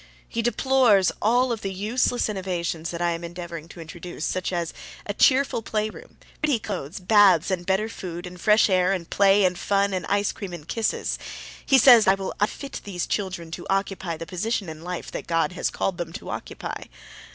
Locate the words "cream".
10.31-10.53